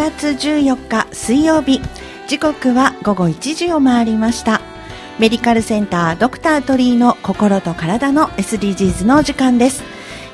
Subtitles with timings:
[0.00, 1.78] 月14日水曜日。
[2.26, 4.62] 時刻は午後1時を回りました。
[5.18, 9.82] メディカルセンタードクター鳥居の心と体の SDGs の時間です。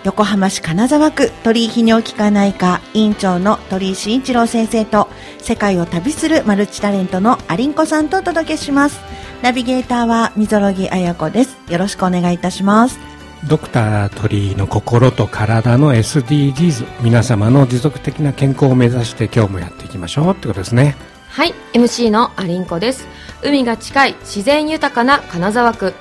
[0.04, 9.00] 横浜市金沢区鳥居泌尿器科内科院長の鳥居慎一郎先生と世界を旅するマルチタレントのアリンコさんとお届けします。
[9.42, 11.58] ナビゲーターは溝呂木彩子です。
[11.68, 13.15] よろしくお願いいたします。
[13.48, 20.96] ドクター鳥居の心と体の SDGs 皆様の持続的な健康を目指して今日もやっていきましょうってことですね。
[21.28, 23.06] はい MC のアリンコです。
[23.44, 25.94] 海が近い自然豊かな金沢区。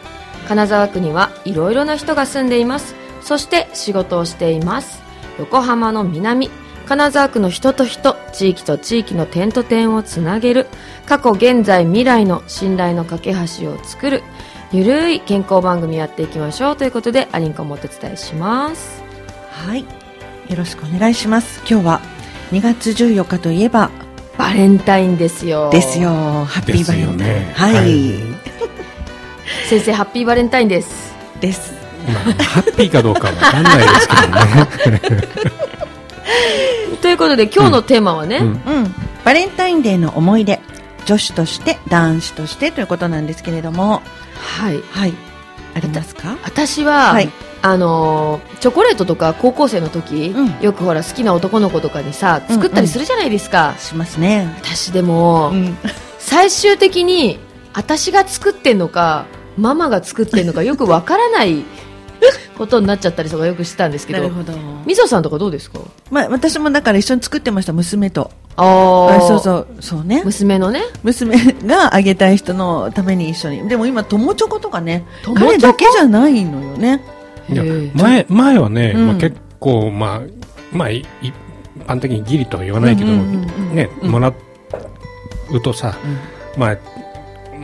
[0.48, 2.96] 金沢区にはいろいろな人が住んでいます。
[3.22, 5.04] そして仕事をしています。
[5.38, 6.50] 横浜の南
[6.88, 10.66] 金沢区の人と人地域と地域の点と点をつなげる。
[11.06, 14.24] 過去現在未来の信頼の架け橋を作る。
[14.76, 19.02] ゆるい健康番組やっていきましょうということでアリンコもお手伝いします。
[19.50, 19.84] はい。
[19.84, 19.88] よ
[20.58, 21.60] ろしくお願いします。
[21.60, 22.02] 今日は
[22.52, 23.90] 2月14日といえば
[24.38, 25.70] バレンタインですよ。
[25.70, 26.10] ですよ。
[26.10, 28.14] ハッピーバレンタイン、ね、はい、はい、
[29.70, 31.16] 先生ハッピーバレンタインです。
[31.40, 31.74] です。
[32.06, 34.68] まあ、ハッピーかどうかわかんないですけどね。
[37.02, 40.60] ということで今日のテーマはね、うん、うん、バレンタインデーの思い出。
[41.06, 44.02] 女子として男子としてということなんですけれども
[44.46, 44.82] はい。
[44.92, 45.14] はい。
[45.76, 46.38] ありますか？
[46.44, 47.30] 私は、はい、
[47.62, 53.74] あのチョコレートとか高校生の時、うん、よくほら好きな男の子とかにさ作ったりするじゃないですか、うん。
[53.74, 54.48] うん、しますね。
[54.62, 55.78] 私でも、うん、
[56.18, 57.40] 最終的に
[57.74, 59.26] 私が作ってんのか
[59.58, 61.66] ママが作ってんのか よくわからない
[62.58, 64.30] ことになっちゃったりとかよくしてたんですけど。
[64.86, 70.22] みぞさんとかどうですか、まあ、私もだから一緒に作ってました娘とああそうそうそうね。
[70.24, 70.82] 娘のね。
[71.04, 71.36] 娘
[71.66, 73.68] があげたい人のために一緒に。
[73.68, 75.06] でも今友チョコとかね。
[75.36, 77.02] 彼だけじゃないのよね。
[77.50, 80.22] いや前前はね、うん、まあ、結構まあ
[80.72, 81.06] まあ一
[81.86, 84.34] 般的にギリとは言わないけど、ね、もら
[85.52, 85.98] うとさ、
[86.56, 86.78] うん、まあ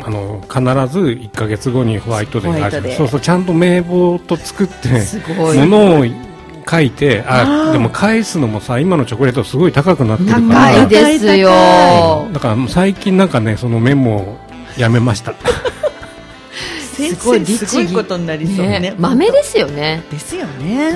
[0.04, 0.60] あの必
[0.94, 4.90] ず1か月後にホワイトデーがあるそうそうちゃんと名簿と作って
[5.38, 6.06] ものを
[6.68, 10.74] 書いてあでも返すのもさ今のチョコレートすごい高くなってるから。
[10.74, 11.50] 高いですよ。
[12.34, 14.38] だから最近なんかねそのメモ
[14.78, 15.34] やめました。
[16.94, 18.80] すごいすごいことになりそうね。
[18.80, 20.04] ね豆ですよね。
[20.12, 20.94] ですよね。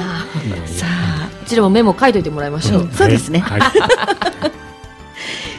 [0.66, 3.62] さあうちらもメモ書いといてもらいましょう、うん、そうですね、はい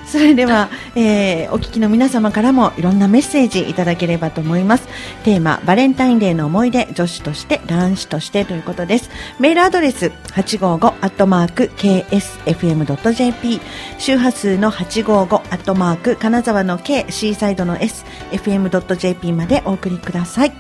[0.07, 4.87] それでは、えー、お聞きの皆様からもいろんなメッセージいただければと思います。
[5.25, 9.11] テーマバレンタインデーの思い出女子として男子としてということです。
[9.39, 13.61] メールアドレス855アットマーク ksfm.jp
[13.99, 20.53] 周波数の855アットマーク金沢の K シーサイドの sfm.jp までお送りください。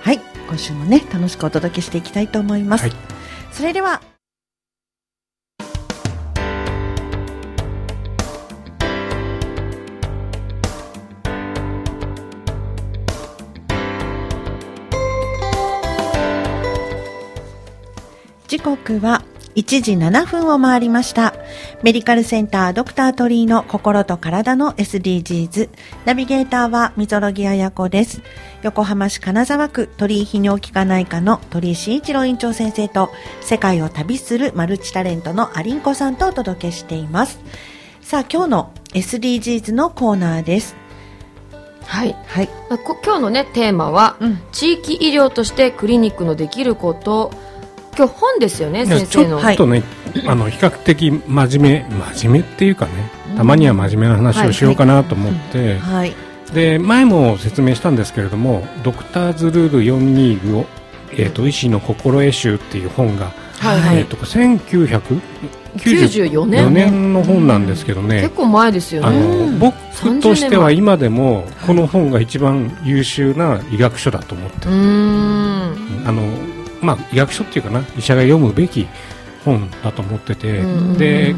[0.00, 0.34] はい。
[0.46, 2.92] 今週もね楽しくお届けしていきたいと思います、はい、
[3.50, 4.00] それでは
[18.64, 19.22] 刻は
[19.56, 21.34] 1時7分を回りました。
[21.82, 25.68] メディカルセンタードクター鳥居の心と体の SDGs。
[26.06, 28.22] ナビゲーターは溝呂木彩子です。
[28.62, 33.10] 横浜市金沢区鳥居泌尿器科内科の鳥居慎一郎院長先生と
[33.42, 37.38] 世界を旅するマルチタレントのアリンコさんとお届けしています。
[38.00, 40.74] さあ今日の SDGs のコーナーです。
[41.84, 47.30] はい、はい、今日のねテーマは、うん、地域医療としてクリニックのできること
[47.96, 49.40] 今日本ですよね先生の。
[49.40, 49.82] ちょっとね、
[50.14, 56.14] はい、あの比較的真面目真面目っていうかねたまには真面目な話をしようかなと思って、はい、
[56.52, 60.66] で前も説明したんですけれども「ドクターズルール425を、
[61.12, 66.72] えーと、医師の心得集」っていう本が、はいはい、えーと、と1994年。
[66.72, 69.74] 年の本なんですけどね、結構前ですよねあの僕
[70.20, 74.66] としては今でもこの本が一番優秀な医学書だと思って。
[74.66, 74.72] る
[76.06, 76.22] あの
[76.84, 78.86] まあ、医学書っていうかな医者が読むべき
[79.44, 80.62] 本だと思ってて、
[80.96, 81.34] で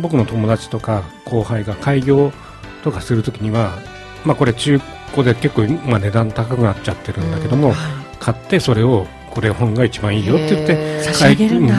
[0.00, 2.32] 僕の友達とか後輩が開業
[2.82, 3.78] とかするときには、
[4.24, 4.78] まあ、これ中
[5.12, 7.74] 古で結構、まあ、値段高くなっちゃってるんだけども、
[8.18, 11.02] 買ってそれをこれ本が一番いいよって言って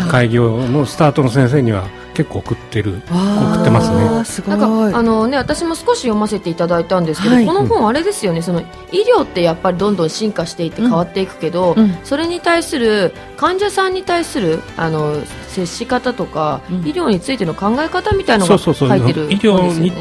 [0.09, 4.25] 開業のスタートの先生には結構送ってる送ってますね。
[4.25, 8.41] すなんかあのね私も少し読ませていただいたんですけど、はい、この本あれですよね。
[8.41, 15.13] その医療ってやっぱりどんどん進化していって変わっていくけど、うん、それに対する患者さんに対するあの
[15.57, 19.91] 接し方とか、うん、医療についての考え方みたいなのが書いてる、ね、医療に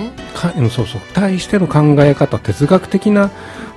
[0.71, 1.01] そうそう。
[1.15, 3.31] 対しての考え方哲学的な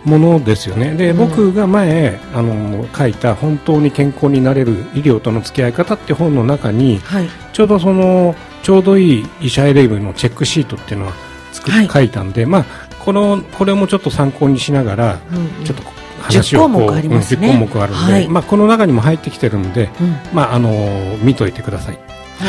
[0.04, 0.96] ものですよね。
[0.96, 11.14] で、僕が前あの書いた「本当に健康になれる医療との付き合い方」って本の中に、はい、ちょうどそのちょうどいい医者選びのチェックシートっていうのは
[11.54, 11.88] 作っ、はい。
[11.88, 12.66] 書いたんで、まあ、
[13.00, 17.48] このこれもちょっと参考にしながら、うんちょっと話を10項目ありますね。
[17.50, 18.28] うん10項目あるんで、はい。
[18.28, 20.16] まあ、この中にも入ってきてるんで、うん。
[20.34, 21.98] まああのー見といてくださいっ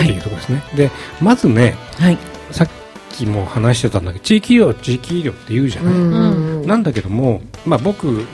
[0.07, 0.91] ていうところですね、で
[1.21, 2.19] まずねはい。
[2.51, 2.69] さっ
[3.11, 6.67] きも話してたんだけど地域医療地域医療って言うじゃない、うんうんうん。
[6.67, 8.27] なんだけども、まあ、僕、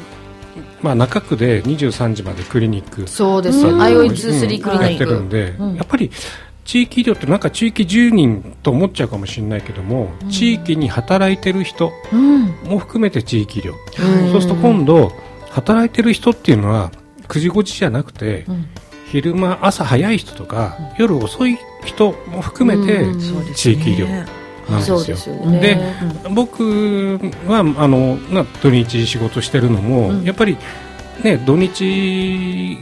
[0.82, 3.60] まあ、中区で23時までクリニックそうです。
[3.60, 3.80] ようん。
[3.80, 5.74] IOE23 クリニやってックるんで、うん。
[5.74, 6.10] やっぱり
[6.66, 12.46] 地域医療ってなんか地域住人と思っちゃうかもしれないけども、地域に働いてる人うん。
[12.64, 15.12] も含めて地域医療、うんそうすると今度
[15.50, 16.90] 働いてる人っていうのは
[17.28, 18.66] 9時5時じゃなくて、うん。
[19.10, 23.06] 昼間朝早い人とか、夜遅い人も含めて
[23.54, 24.08] 地域医療
[24.68, 25.60] なんですよ。
[25.60, 25.78] で
[26.34, 30.24] 僕はあのな土日仕事してるのも、うん。
[30.24, 30.56] やっぱり、
[31.22, 32.78] ね、土日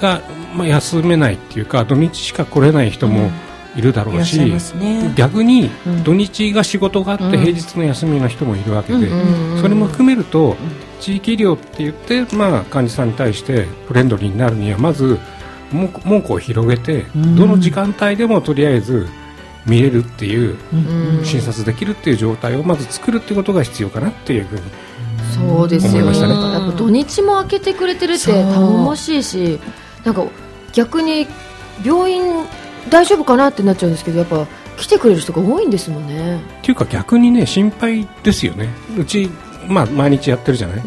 [0.00, 0.22] が、
[0.56, 3.30] まあ、休めないっていうか土日しか来れない人も
[3.76, 5.12] いるだろうしゃいますね。
[5.16, 6.04] 逆にうん。
[6.04, 7.30] 土日が仕事があってうん。
[7.32, 10.56] 平日の休みの人もいるわけで、うんそれも含めると、
[11.00, 15.18] 地域医療って言って、まあ、患者さんに対してフレンドリーになるにはまず
[15.72, 17.36] 門門戸を広げて、うん。
[17.36, 19.08] どの時間帯でもとりあえず
[19.66, 21.18] 見れるっていううん。
[21.18, 24.62] うん診察できるっていう状態をまず作るっていうことが必要かなっていうふうに
[25.34, 26.10] そうですよ。
[26.10, 26.18] ね。
[26.18, 29.58] やっぱ土日も開けてくれてるって頼もしいし
[30.04, 30.24] なんか
[30.72, 31.26] 逆に
[31.84, 32.22] 病院
[32.90, 34.46] 大丈夫かなってなっちゃうんですけどやっぱ
[34.76, 36.36] 来てくれる人が多いんですもんね。
[36.36, 38.68] っていうか逆にね心配ですよね。
[38.98, 39.30] うち、
[39.68, 40.82] まあ、毎日やってるじゃない、っ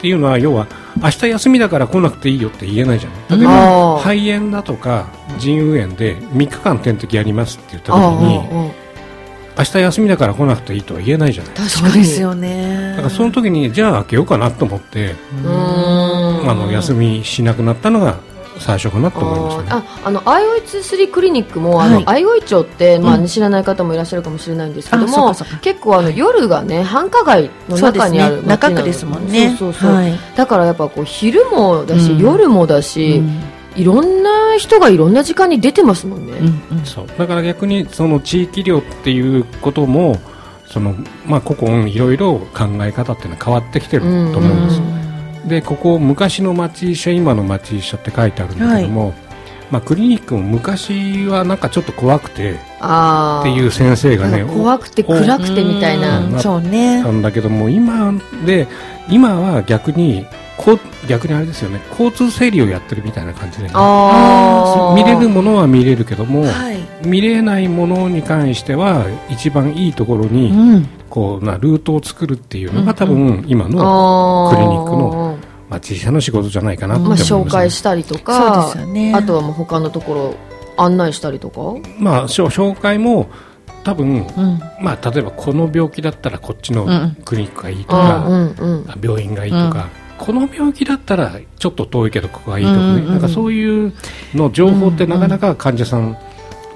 [0.00, 0.66] ていうのは要は
[1.02, 3.38] 明日休みだから来なくていいよって言えないじゃない。
[3.40, 4.00] 例えあばー。
[4.00, 5.08] 肺炎だとか
[5.38, 8.83] 腎盂炎で3日間点滴やりますって言った時あにあ
[9.56, 11.52] 明日休みだから来なくていいとは言えないじゃない。
[11.54, 12.02] 確そうかに。
[12.02, 15.12] ですよねだからその時にじゃあ開けようかなと思って
[15.44, 16.50] うーん。
[16.50, 18.16] あの休みしなくなったのが
[18.58, 19.68] 最初かなと思いましたね。
[19.70, 22.24] あーああの IOE23 クリニックも、あのはい。
[22.24, 23.26] IOE 町って、まあうん。
[23.26, 29.56] 知らない方もいらっしゃるかもしれないんですけどもうか結構あの夜がね繁華街の中にある中区ですもんね。
[29.58, 30.18] そうそうそう、はい。
[30.36, 32.18] だからやっぱこう昼もだし、うん。
[32.18, 36.84] 夜もだし、うんいろんな人がいろんな時間に出てますもんね、うんうん。
[36.84, 37.06] そう。
[37.18, 40.18] だから逆にその地域医療っていうことも
[40.66, 40.94] その、
[41.26, 44.84] まあ、古今いろいろ考え方っていうのは変わってきてると思うんですよ、
[45.48, 49.14] でここ昔の町医者今の町医者って書いてあるんだけども、
[49.74, 52.56] まあ、クリニックも昔はなんかちょっと怖くてっ
[53.42, 57.02] ていう先生がね怖くて暗くてみたいな、うんそうね。
[57.02, 58.12] なんだけども今
[58.46, 58.68] で
[59.10, 60.26] 今は逆に
[60.56, 63.70] こう逆にあれですよね交通整理をやってるみたいな感じで、ね、
[64.94, 66.78] 見れるものは見れるけども、はい。
[67.04, 70.88] 見れないものに関しては一番いいところに、うん。
[71.10, 75.38] こうなルートを作るっていうのうんが多分今のクリニックの
[75.70, 79.14] 町医者の仕事じゃないかなってまあ、紹介したりとそうかですよね。
[79.14, 80.34] あとはもう他のところ
[80.76, 81.60] 案内したりとか？
[81.98, 83.28] まあ紹介も
[83.84, 84.60] 多分、うん。
[84.80, 87.16] まあ、例えばこの病気だったらこっちのうん。
[87.24, 93.10] クリニックがいいとあか、うんうんあ病院がいいとか、この病気だったらちょっと遠いけどここがいいとかね、うんうんうん。
[93.10, 93.92] なんかそういう
[94.34, 96.16] の情報ってなかなか患者さん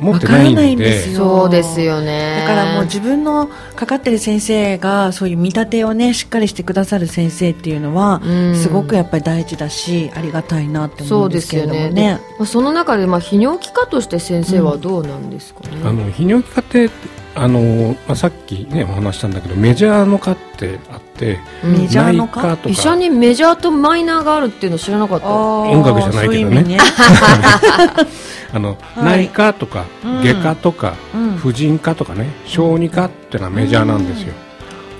[0.01, 1.17] 持ってわからないんで,、ないんですよ。
[1.17, 2.45] そうですよね。
[2.47, 8.55] だからもう自分のかかってる先生がそういう見立てをねしっかりしてくださる先生っていうのはうん。
[8.55, 11.81] すごくやっぱり大事だしありがたいなって思そううんでけれですすよね。
[11.83, 12.21] どもね。
[12.39, 16.91] まあ、その中でまあ泌尿器科として先生はどうなんですかね、あの泌尿器科って
[17.35, 21.73] あの、まあ、さっきねお話したんだけどメジャーの科ってあってうん。
[21.79, 22.57] メジャーの科？
[22.57, 22.69] とか。
[22.69, 25.29] 医者にメジャーとマイナーがあるっていうの知らなかった。
[25.29, 26.79] 音楽じゃないけどね
[28.53, 29.27] あの、はい。
[29.27, 30.23] 内科とかうん。
[30.23, 31.31] 外科とか、うん。
[31.37, 34.35] 婦人科とかね小児科っていうのはメジャーなんですよ、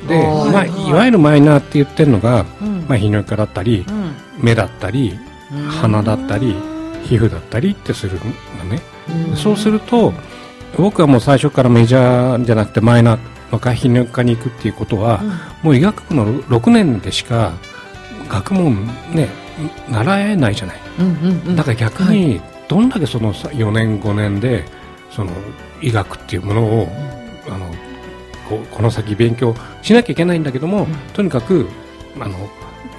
[0.07, 0.93] で、まあ、はい。
[0.93, 2.87] わゆるマイナーって言ってるのが、うん。
[2.89, 4.15] まあ、泌尿器科だったりうん。
[4.41, 5.19] 目だったり
[5.81, 6.55] 鼻だったり
[7.05, 8.19] 皮膚だったりってする
[8.59, 8.81] のね、
[9.31, 9.37] うん。
[9.37, 10.13] そうすると
[10.77, 13.19] 僕はもう最初からメジャーじゃなくてマイナー
[13.51, 15.23] のか泌尿器科に行くっていうことは、
[15.63, 17.53] もう医学部の6年でしか
[18.29, 19.31] 学問ね
[19.89, 20.77] 習えないじゃない。
[21.57, 24.65] だから逆にどんだけそのさ4年5年で
[25.11, 25.33] その
[25.81, 26.89] 医学っていうものを
[27.49, 27.67] あの
[28.49, 31.69] こうこの先勉強しなきゃいけないんだけども、とにかく
[32.19, 32.49] あの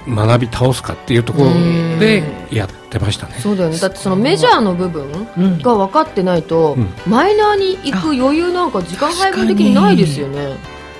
[0.08, 1.50] 学び倒すかっていうところ
[1.98, 3.34] でやってましたね。
[3.38, 3.78] そうだよね。
[3.78, 5.58] だってそのメジャーの部分うん。
[5.58, 6.88] が分かってないと、うん。
[7.06, 10.56] マイナーに行く余裕なんか時間配分的にないですよね。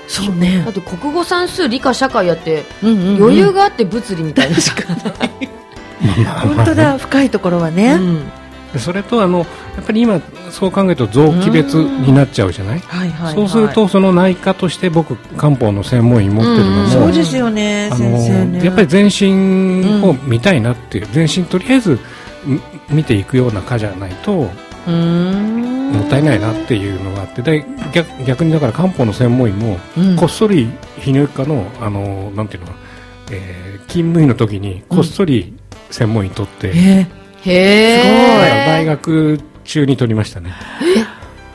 [0.07, 0.63] そうね。
[0.65, 3.23] だって国語算数理科社会やってうんうんうん。
[3.23, 4.57] 余裕があって物理みたいな。
[4.57, 5.49] しかない、
[6.55, 6.97] 本当だ。
[6.97, 7.93] 深いところはね。
[7.93, 8.31] うん
[8.73, 9.45] でそれとあのや
[9.81, 13.35] っぱり今そう考えると臓器別になっちゃうじゃない、はいはいはい。
[13.35, 18.59] そうするとその内科として僕漢方の専門医持ってるのも、うんそうですよねあ先生ね。
[18.59, 21.99] のやっぱり全身を見たいなっていう、全身とりあえず
[22.45, 24.49] み見ていくような科じゃないと
[24.87, 25.91] うーん。
[25.91, 30.15] もったいないなっていうのがあってで逆逆にだから漢方の専門医も、うん。
[30.15, 30.67] こっそり
[30.99, 32.71] 泌尿器科のあのなんていうの
[33.31, 35.53] えー勤務医の時にこっそり
[35.89, 37.07] 専門医取って、え
[37.45, 40.53] へえ大学中に取りましたね。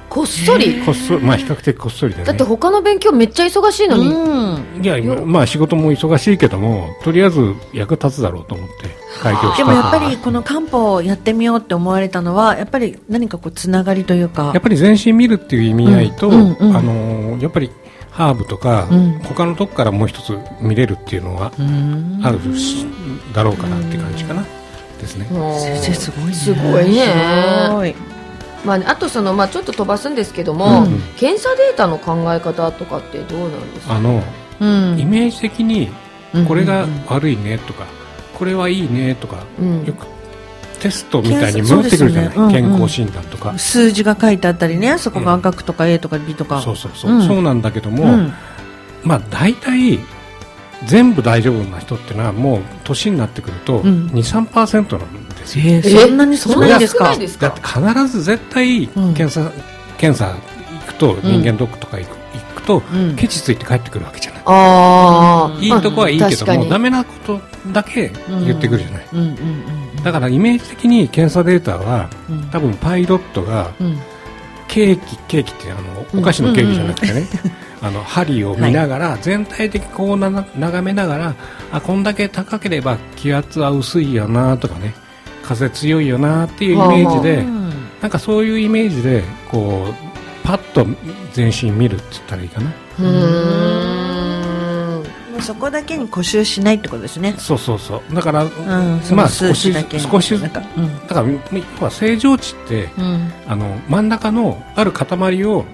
[0.08, 0.80] こっそり？
[0.80, 1.22] こっそり。
[1.22, 2.24] まあ比較的こっそりでね。
[2.24, 4.82] だって他の勉強めっちゃ忙しいのに、うん。
[4.82, 8.74] いや今まあ仕事も忙しいけどもとりあえず役立つだろうと思って
[9.20, 14.52] 開業したでもやっぱりこの漢方をやってみようって思われたのはやっぱり何かこうつながりというか。
[14.54, 16.76] やっぱり全身見るっていう意味合いと、うんうんうん。
[16.76, 17.70] あのーやっぱり
[18.10, 19.18] ハーブとか、うん。
[19.24, 22.20] 他のとこからもう一つ見れるっていうのはうん。
[22.24, 22.86] あるし、
[23.34, 24.42] だろうかなって感じかな、
[25.00, 25.26] ですね。
[25.80, 26.34] 先生すごいね。
[26.34, 27.94] すごいね。
[28.64, 31.00] まあね、あとその、まあ、ちょっと飛ばすんですけども、うん。
[31.16, 33.94] 検査データの考え方とかってどうなんですか？
[33.94, 34.22] あの、
[34.60, 34.98] うん。
[34.98, 35.90] イメージ的に
[36.34, 36.46] うん。
[36.46, 37.86] これが悪いねとか、
[38.34, 39.84] これはいいねとか、うん。
[39.84, 40.06] よく
[40.80, 42.34] テストみたいに戻ってくるじゃない、ね。
[42.36, 42.52] うんうん。
[42.52, 46.60] 健康診断とか、数字が書いてあったりねそこが赤くとか A とか B とか。
[46.60, 47.26] そうそうそう、うん。
[47.26, 48.32] そうなんだけども、うん。
[49.04, 50.00] まあ大体
[50.84, 54.06] 全部大丈夫な人っていうのはもう年になってくるとうん。
[54.08, 59.14] 23%なんですよ、えーそんなにそんな少ないですだっかて必ず絶対うん。
[59.14, 59.50] 検査、
[59.98, 63.16] 検査行くと人間ドックとか行く,、行くとうん。
[63.16, 67.40] ケチついて帰ってくるわけじゃない、ああうんいいとこはいいけども、ダメなこと
[67.72, 69.36] だけ言ってくるじゃない、うんうんうん
[70.04, 72.42] だからイメージ的に検査データはうん。
[72.50, 73.98] 多分パイロットがうん。
[74.68, 77.26] ケーキケーキってあのお菓子のケーキじゃなくてね、
[77.82, 81.34] あの針を見ながら、全体的にこうなな眺めながら
[81.72, 84.94] あこんだけ高ければ気圧は薄いよなとかね
[85.42, 87.66] 風強いよなっていうイメージで、うん
[88.00, 89.94] なんかそういうイメージでこう
[90.46, 90.86] パッと
[91.32, 92.70] 全身見るって言ったらいいかな。
[93.00, 95.02] うーん。
[95.32, 97.34] もうそこだけに固執しないってことですね。
[97.38, 98.14] そうそうそう。
[98.14, 98.50] だから、うん
[99.16, 101.06] まあ少し少しなんかうん。
[101.08, 101.38] だから要
[101.80, 103.32] は正常値ってうん。
[103.48, 105.64] あの真ん中のある塊を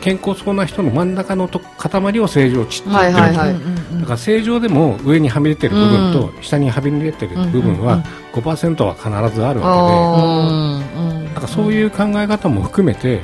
[0.00, 3.12] 健康そうな人の真ん中のと塊を正常値って言ってる。
[3.12, 4.00] んですよはいはい。
[4.00, 8.02] だから正常でも上にはみ出てる部分と下にはみ出てる部分は
[8.32, 10.80] 5%は必ずあるわあ
[11.18, 11.24] けで。
[11.34, 13.20] だからそういう考え方も含めて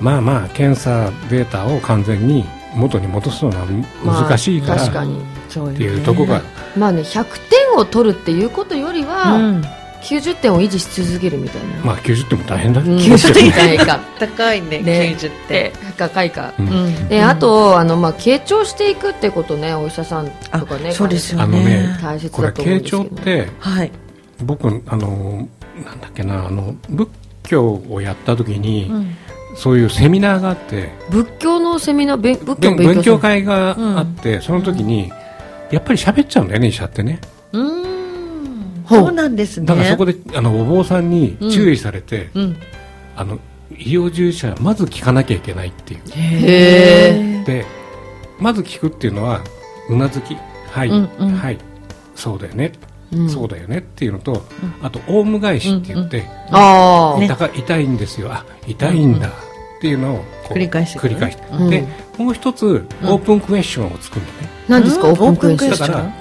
[0.00, 2.44] まあまあ検査データを完全に
[2.74, 3.66] 元に戻すのは
[4.04, 5.20] まあ難しいからっ確かに。
[5.48, 5.78] そうよね。
[5.78, 6.42] ていうところが。
[6.76, 9.64] まあね100点を取るっていうことよりは、うん
[10.02, 12.96] 90点を維持し続けるみたいな、まあ90点も大変だうん。
[12.96, 15.16] 90点大変か高いねね。
[15.18, 16.52] 90で点高いか。
[16.58, 16.68] うん。
[16.68, 17.08] うん。
[17.08, 21.34] であとあの、まあ、傾聴していくってことねお医者さんとかねあそうです。
[21.34, 23.04] よあのねね大切これだと思うん傾ですけど。
[23.04, 23.92] 聴ってはい。
[24.42, 25.48] 僕あの
[25.84, 27.08] なんだっけなあの仏
[27.44, 29.16] 教をやった時に、うん。
[29.56, 30.90] そういうセミナーがあって。
[31.10, 35.12] 仏教のセミナーべ仏教勉勉強会があって、その時に
[35.72, 37.20] やっぱり喋っちゃうんだよね医者ってね。
[37.52, 37.89] うーん
[38.96, 39.66] そうなんですね。
[39.66, 42.56] だからそこであのお坊さんに注意されて、うん。
[43.16, 43.38] あの
[43.72, 46.00] 医療従事者はまず聞かなきゃいけないっていう。
[46.14, 47.64] へで
[48.38, 49.42] まず聞くっていうのは
[49.88, 50.36] うなずき
[50.70, 51.30] はい、うんうん。
[51.36, 51.58] はい
[52.14, 52.72] そうだよね、
[53.12, 53.30] うん。
[53.30, 54.42] そうだよねっていうのと、
[54.82, 57.26] あとオウム返しって言って、ああ、ね。
[57.26, 58.30] 痛か痛いんですよ。
[58.30, 59.32] あ痛いんだっ
[59.80, 61.70] ていうのを繰り返して繰り返して、うん。
[61.70, 61.86] で
[62.18, 65.14] もう一つオープンクエスチョンを作るのね、何ですか、うん。
[65.14, 65.88] オープンクエスチョンオープンクエスチョン。
[65.88, 66.19] だから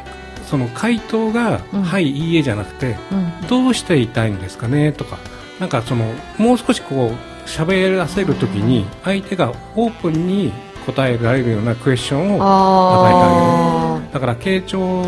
[0.49, 1.83] その回答が、うん。
[1.83, 3.15] はいいいえじゃなくてう
[3.45, 3.47] ん。
[3.47, 4.91] どうして痛いんですかね？
[4.91, 5.17] とか
[5.59, 6.05] なんかその
[6.37, 10.51] もう少しこう喋らせるときに相手がオープンに
[10.85, 15.03] 答えられるようなクエスチョンをあだから傾聴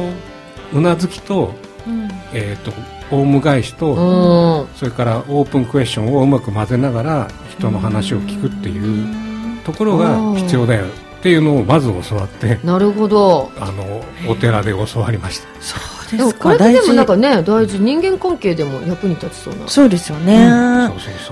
[0.74, 1.53] うなずきと,、
[1.88, 2.10] うん。
[2.33, 2.71] えー、と
[3.15, 10.86] オウム返しと、それからオープンクエスチョンをうまく混ぜながら人の話を聞くっていうところが必要だよ
[11.22, 13.51] っていうのをまず教わってなるほど。
[13.60, 15.48] あのお寺で教わりました。
[15.62, 15.78] そ
[16.16, 19.68] うですこれってでもなん事かね、大事、人間関係でも役に立ちそうな。
[19.68, 20.48] そうですよね、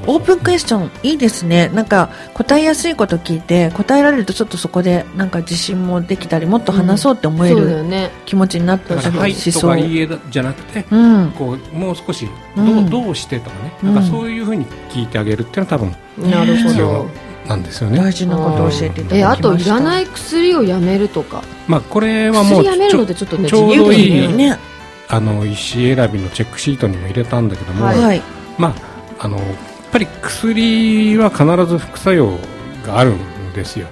[0.06, 1.70] オープンクエスチョンいいですね。
[1.74, 8.12] なんか答えやすいこと聞いて答えられるとちょっとそこでなんか自信もできたりもっと話そうって思えそうだよるね。
[8.28, 9.62] 気持ちになっただから「はい」しそう。
[9.62, 11.32] とか「いいえ」じゃなくてうん。
[11.32, 12.90] こうもう少しどう,、うん。
[12.92, 14.04] どうしてとかね、うんなん。
[14.04, 16.88] かそういうふうに聞いてあげるっていうのは多分なるほ必要。
[16.94, 17.29] ど。
[17.50, 19.18] なんですよね、大事なことを教えていただきました。
[19.18, 21.42] え、あといらない薬をやめるとか。
[21.68, 24.60] まあ、これはもう薬やめるちょのってちょっとね、ちょうどいいねね。
[25.08, 28.00] あの医師選びのチェックシートにも入れたんだけども、はい。
[28.00, 28.22] はい
[28.60, 28.76] ま
[29.20, 29.46] あ、あのやっ
[29.92, 32.38] ぱり薬は必ず副作用
[32.86, 33.88] があるんですよ。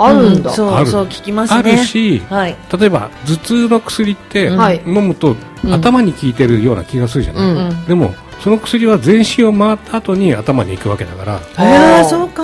[0.00, 0.50] あるんだ。
[0.50, 0.88] うそある。
[0.88, 2.56] うそう聞きますあねるしはい。
[2.76, 4.82] 例えば頭痛の薬ってはい。
[4.84, 5.72] 飲むとうん。
[5.72, 7.84] 頭に効いてるような気がするじゃない、うんうん。
[7.86, 11.40] でもその薬は全身を回った後に頭に行くわけだから。
[11.56, 12.42] ああそうか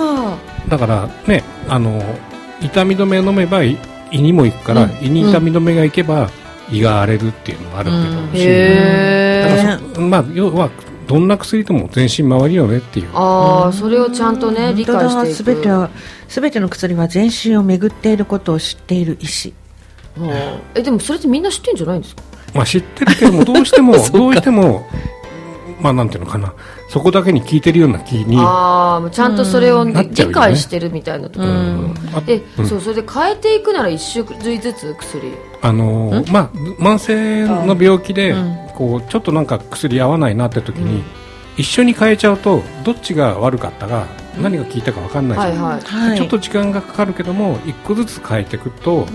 [0.69, 2.01] だからねあの
[2.61, 3.77] 痛み止め飲めば胃
[4.11, 4.91] 胃にも行くから、うん。
[5.01, 6.29] 胃に痛み止めが行けば
[6.71, 7.91] 胃が荒れるっていうのがある
[8.33, 8.39] け
[9.97, 10.09] ど、うん。
[10.09, 10.69] まあ、要は
[11.07, 13.09] どんな薬でも全身回るよねっていう。
[13.13, 15.35] ああそれをちゃんとね理解していく。
[15.35, 15.89] すべては
[16.27, 19.53] 全ての薬は全身を巡っていることを知っている医師。
[20.75, 22.23] えでもそれってみんな知ってんじゃないんですか？
[22.53, 24.87] まあ知ってるけども どうしてもどうしても
[25.81, 26.53] まあなんていうのかな
[26.87, 32.67] そこだけに効いてるような気にああちゃんとそれを、ねうん理解してるみたいなところ、で、うん。
[32.67, 35.33] そうそれで変えていくなら1種類ずつ薬。
[35.61, 38.57] あのーまあ慢性の病気でうん。
[38.75, 41.01] こうちょっとなんか薬合わないなって時に
[41.57, 44.05] 一緒に変えちゃうとどっちが悪かったか
[44.37, 45.79] 何が効いたか分かんないじゃんはい。
[45.81, 46.17] はいはい。
[46.17, 49.07] ちょっと時間がかかるけども一個ずつ変えていくと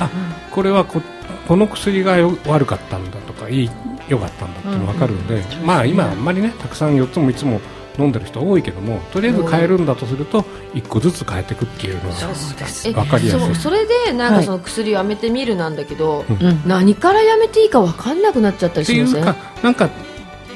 [0.00, 0.10] あ
[0.50, 1.00] これはこ
[1.46, 3.70] この薬がよ悪かったんだとかいい
[4.08, 7.60] 良かったんだっていうのが分かるんで、まあ今あんまりねたくさん4つも5つも
[7.98, 10.42] 飲んでる人多いけどもとりあえず変えるんだとすると
[10.74, 13.54] 1個ずつ変えていくっていうのはそうですえわかりやすい。
[13.54, 14.40] それでなんはい。
[14.40, 16.62] かその薬やめてみるなんだけど、うん。
[16.66, 19.88] 何からやめていいか分かんなくなっちゃったりしませんいうかなんか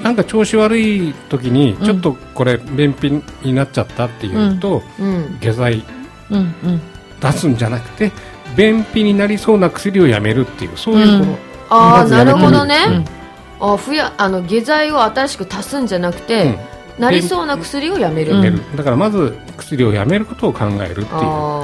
[0.03, 5.39] なんか調子悪い時にちょっとこれ便秘になっちゃったっていうと、うん。
[5.41, 5.85] 下剤
[6.31, 6.81] うんうん。
[7.21, 8.13] 出すんじゃなくて
[8.57, 11.39] 便秘になりそうな薬をやめるっていうそういうこの、
[11.71, 12.51] ああまずやめてみる。
[12.53, 13.20] なるほどね、うん
[13.61, 16.59] あふやあの下剤を新しく足すんじゃなくて、
[16.99, 18.45] なりそうな薬をやめる、うん。
[18.45, 21.07] やめるだからまず薬をやめることを考えるっていう。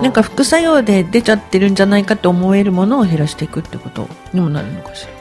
[0.02, 5.16] なんか副作用で出ちゃってるんじゃないかと思えるものを減らしていくってことにもなるのかしら。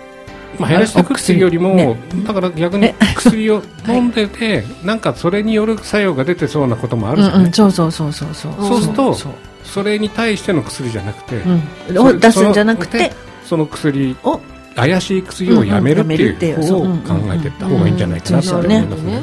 [0.58, 1.98] まあ、減らしていく薬よりも、ね。
[2.26, 8.54] だから逆に薬を飲んでて、 なんかそれによる作用が出てそうなこともあるじゃない、うんうんそうそうそうそうそう。
[8.60, 9.32] そうするとそう
[9.64, 11.42] それに対しての薬じゃなくて、
[11.90, 11.98] うん。
[11.98, 13.12] を出すんじゃなくて
[13.44, 14.40] その薬を
[14.76, 19.22] 怪しい薬をやめるっていう方を考えていった方がいいんじゃないかなと思いますね。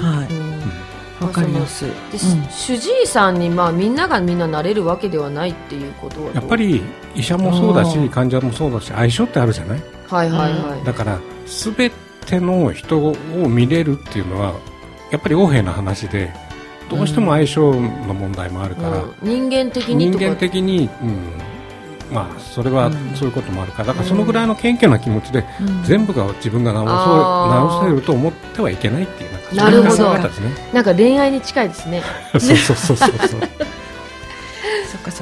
[1.21, 1.85] わかりやす。
[1.85, 2.49] いで、うん。
[2.51, 6.83] 主治医さんに、まあ、みんながみんななれるわけではないっていうことやっぱり
[7.15, 9.83] 医者もそうだし患者もそうだし相性ってあるじゃない？
[10.09, 11.93] はいはいはい、だから全
[12.27, 13.15] ての人を
[13.49, 14.55] 見れるっていうのは
[15.13, 16.33] やっぱり横柄な話で
[16.91, 19.15] どうしても相性の問題もあるから、うん。
[19.23, 20.25] 人間的にとか。
[20.25, 21.19] 人間的に、うん、
[22.13, 23.17] まあそれはうん。
[23.17, 25.83] そういうこともあるからだからそのぐらいの謙虚な気持ちで、うん。
[25.85, 29.97] 全部が自分が直そう直せると思ってはいけないっていうなんかなるほど。
[29.97, 30.71] そういう考え方ですね。
[30.73, 32.03] なんか恋愛に近いですね。
[32.33, 33.41] そうそうそうそうそう。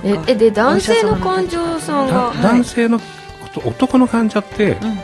[0.04, 3.04] ええで男性の患者さんがだ男性のこ
[3.54, 4.98] と男の患者ってうん。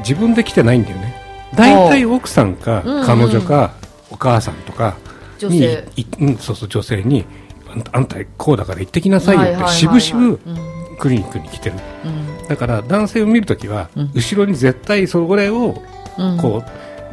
[0.00, 1.16] 自分で来てないんだよね。
[1.54, 2.96] 大体奥さんかうん。
[3.00, 3.72] うん彼女か
[4.10, 4.96] お母さんとか
[5.40, 5.88] に女性。
[5.96, 7.24] いうん、そうそう女性に
[7.72, 10.00] あんたあんたこうだから行ってきなさいよってはいはいはいはい。
[10.00, 11.76] 渋々うんクリニックに来てる。
[12.04, 12.08] う
[12.44, 12.48] ん。
[12.48, 14.10] だから男性を見るときは、うん。
[14.14, 15.82] 後ろに絶対それを
[16.18, 16.36] うん。
[16.38, 16.62] こ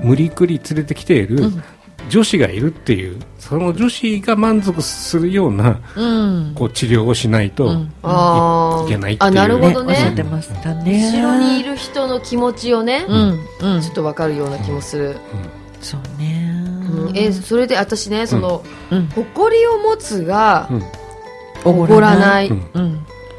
[0.02, 1.64] う無理くり連れてきているうん。
[2.10, 6.52] 女子がいるっていうその女子が満足するようなうん。
[6.56, 9.94] こう治療をしないと、いけないっていうあなるほねどね。
[9.94, 11.12] おっしゃってましたね。
[11.14, 13.40] 後ろにいる人の気持ちをね、うん。
[13.76, 13.82] うん。
[13.82, 15.18] ちょっとわかるような気もする、
[15.80, 16.52] そうね。
[16.92, 17.18] うん。
[17.18, 19.08] えそれで私ねその、うん。
[19.08, 20.84] 誇りを持つがうん。
[21.64, 22.52] おごらない、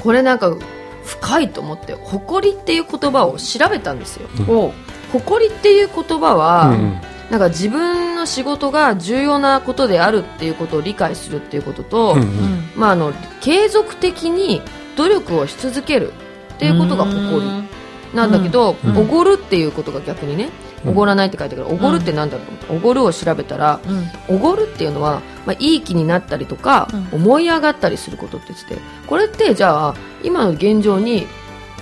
[0.02, 0.56] これなんか
[1.04, 4.56] 深いと思って誇りっていう言葉を調べたんですよ、うん。
[4.56, 4.72] お
[5.12, 12.26] 誇りっていう言葉は、うんなんか自分の仕事が重要なことであるっていうことを理解するっていうことと、うんうん。
[12.26, 14.60] うんまあ、あの継続的に
[14.96, 17.68] 努力をし続けるっていうことが誇り
[18.14, 18.96] なんだけどうん。
[18.96, 20.50] おご、るっていうことが逆にね
[20.84, 20.90] うん。
[20.90, 22.44] おごらないって書いてあるからおごるってなんだろ
[22.74, 23.80] うおごるを調べたら
[24.28, 24.36] うん。
[24.36, 27.08] おごるっていうのは、まあ、いい気になったりとか、うん。
[27.12, 31.26] 思い上がったりすることって言っててこれってじゃあ今の現状に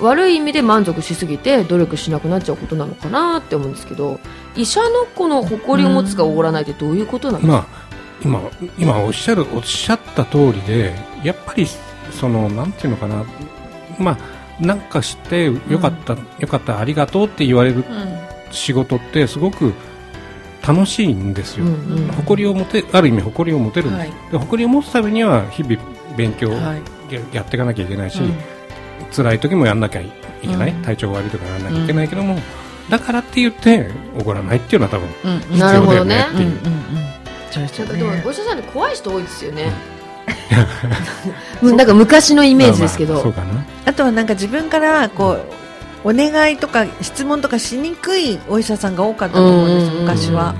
[0.00, 4.18] 悪い意味で満足しすぎて努力しなくなっちゃうことなのかなって思うんですけど
[4.56, 7.90] 医者のこの誇りを持つかおごらないってどういうことなんですか、まあ
[8.22, 11.66] 今今おっしゃるおっしゃった通りでやっぱり
[12.12, 13.24] そのなんていうのかな。
[13.98, 17.84] まあなんかしてよかった、よかったありがとうって言われる
[18.50, 19.72] 仕事ってすごく
[20.66, 24.30] 楽しいんですよ、うんうん誇りを持てある意味誇りを持てるんです、はい。
[24.30, 25.76] で誇りを持つためには日々
[26.16, 26.82] 勉強をや,、はい。
[27.32, 28.34] やっていかなきゃいけないし、うん。
[29.10, 30.10] 辛い時もやんなきゃい
[30.42, 30.82] けない、うん。
[30.82, 32.38] 体調が悪い時もやらなきゃいけないけども、
[32.88, 35.52] だからって言っておごらないっていうのは多分うん。
[35.52, 36.26] うんなるほどね。
[36.30, 36.36] 必要だよねう。
[36.36, 37.10] んうんうん。
[37.50, 39.99] そうですよなんかでもねお医者さんって怖い人多いですよね、うん
[41.62, 45.38] なんか昔のイメージですけど、まあまああとはなんか自分からこ
[46.04, 49.90] うお願いとか質問とかしにくいお医者さんが多かったと思うんですうん。
[49.90, 50.00] うんうん。
[50.02, 50.54] 昔は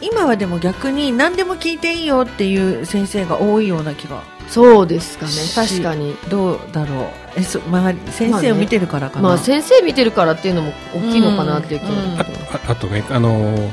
[0.00, 5.32] 今はでも逆に何でも聞いていいよっていう先生が多いような気がそうですかね。
[5.32, 6.16] し確かに。
[6.28, 7.06] どうだろう。
[7.36, 12.18] えそ周り先生を見てるからかな、まあ先生見てるからっていうのも大きいのかなっていう気も、うん。
[12.18, 12.26] あ
[12.66, 13.70] ああとね、あのー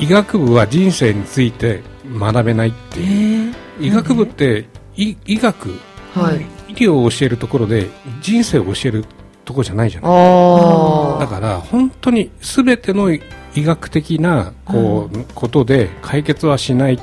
[0.00, 5.78] 医学部は人生について学べないってえいう、ー医学部って医医学
[6.14, 6.72] はい。
[6.72, 7.88] 医療を教えるところで
[8.20, 9.04] 人生を教える
[9.44, 10.10] ところじゃないじゃない。
[10.10, 13.20] ああだから本当に全ての医
[13.56, 16.98] 学的なこう、ことで解決はしない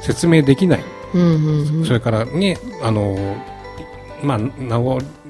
[0.00, 1.84] 説明できない、うんうんうん。
[1.84, 3.36] それからねあの
[4.22, 4.46] まあ治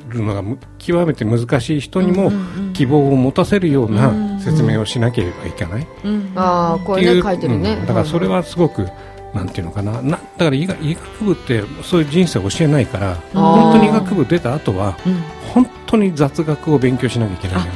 [0.09, 2.73] るのがむ極めて難しい人にもうんうんうん。
[2.73, 4.41] 希望を持たせるよううんうなん。
[4.41, 7.87] 説明をしなければいけない、うんああこれねっていう書いてるね、うん。
[7.87, 8.89] だからそれはすごく、
[9.35, 10.03] なんていうのかな。
[10.03, 15.23] なだから医学医学部ってそういう人生を教えないから本当に医学部出た後はうん。
[15.55, 17.69] 本当に雑学を勉強しなきゃいけない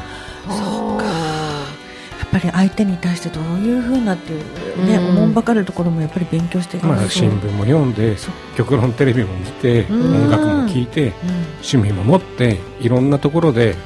[0.48, 1.04] そうか。
[1.04, 1.10] や
[2.24, 5.08] っぱり相手に対してどういうふうなっていうね、うん。
[5.08, 8.16] おもんばかるところもやっぱり勉強してまあ、新聞も読んで
[8.56, 10.24] 極論テレビも見てうん。
[10.24, 11.12] 音楽も聴いてうん。
[11.62, 13.76] 趣味も持っていろんなところで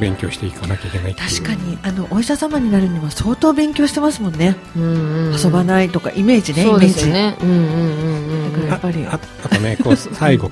[0.00, 1.78] 勉強していかなきゃいけない確かに。
[1.82, 5.40] あのお医者様になるには相当勉強してますもんね、うんうんうん。
[5.40, 6.94] 遊ばないとかイメージねそうイメージ。
[6.94, 8.68] ですよねうんうんうん。
[8.68, 9.06] やっぱり。
[9.06, 10.50] ああとねこう最後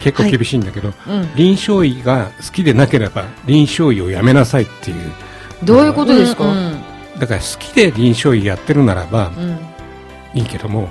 [0.00, 1.34] 結構厳しいんだけど、うん。
[1.34, 5.12] 臨床医が好きでなければ臨床医をやめなさいっていう。
[5.64, 6.82] どういうことですか、うん
[7.18, 9.44] だから好きで臨床医やってるならばうん。
[9.44, 9.58] うん
[10.32, 10.88] いいけども、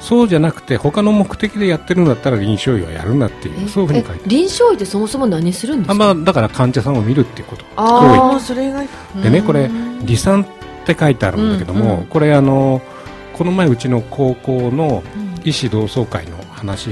[0.00, 5.92] そうじゃなくて他の目的でやってるんだったら臨床医はやるなっていうそういうふうに書いてえ臨床医ってそもそも何するんですか？
[5.92, 7.64] あまあだから患者さんを見るっていうこと。
[7.76, 8.82] あーもうそれが
[9.22, 10.46] でねこれうん離散っ
[10.86, 12.80] て書いてあるんだけども、うんうんこれあの
[13.34, 15.30] この前うちの高校のうん。
[15.42, 16.90] 医師同窓会の話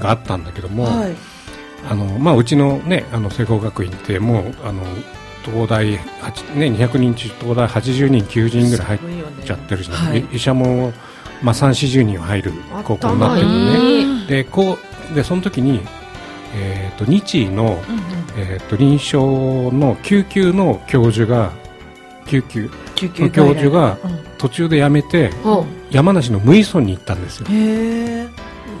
[0.00, 1.14] があったんだけども、はい。
[1.88, 4.82] あのまあ、うちの,、ね、あの聖光学院ってもうあの
[5.44, 9.00] 東大、8ね、200人中東大80人90人ぐらい入っ
[9.44, 10.92] ちゃってるじゃない、はい医者も、
[11.42, 12.52] まあ、3 4 0人は入る
[12.84, 14.78] 高校になってるの頭ねいいでこ
[15.10, 15.80] うでその時に、
[16.54, 18.00] えー、と日医の、うんうん。
[18.36, 21.52] えー、と臨床の救急の教授が
[22.26, 22.70] 救急。
[22.94, 24.20] 救急教授がうん。
[24.38, 27.46] 途中で辞めてほ山梨の無磯に行ったんですよ。
[27.50, 28.28] へえ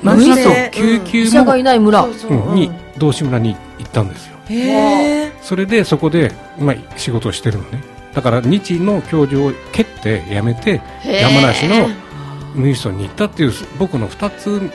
[0.02, 0.24] なんと
[0.72, 2.10] 救急う医者がも、いない村。
[2.14, 2.54] そうん。
[2.54, 4.38] に道志村に行ったんですよ。
[4.48, 7.82] へえそれでそこで、まあ、仕事をしてるのね。
[8.14, 11.88] だから日医の教授を蹴って辞めて山梨の
[12.54, 14.70] 無磯に行ったっていう僕の2つ